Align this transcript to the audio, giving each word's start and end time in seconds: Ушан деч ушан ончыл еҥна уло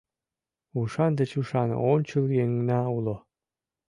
Ушан 0.79 1.11
деч 1.19 1.31
ушан 1.41 1.69
ончыл 1.91 2.25
еҥна 2.43 2.79
уло 2.97 3.15